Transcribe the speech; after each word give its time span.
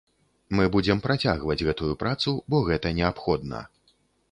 Мы 0.59 0.63
будзем 0.75 1.01
працягваць 1.03 1.59
гэтую 1.67 1.91
працу, 2.03 2.35
бо 2.55 2.65
гэта 2.73 2.95
неабходна. 3.03 3.63